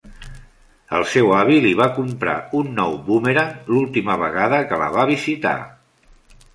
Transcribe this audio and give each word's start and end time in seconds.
El 0.99 1.05
seu 1.11 1.29
avi 1.41 1.59
li 1.65 1.73
va 1.83 1.87
comprar 1.99 2.35
un 2.61 2.73
nou 2.81 2.97
bumerang 3.11 3.55
l'última 3.75 4.19
vegada 4.27 4.67
que 4.73 4.85
la 4.85 4.93
va 4.99 5.09
visitar. 5.15 5.57